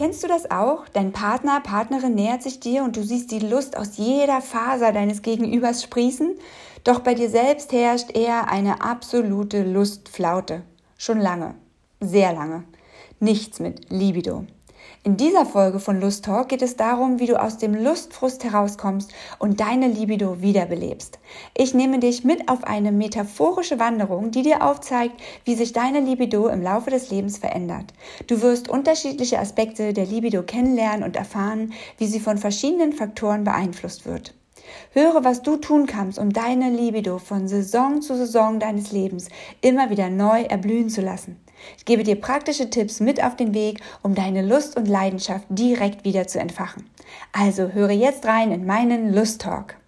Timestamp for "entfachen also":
46.40-47.68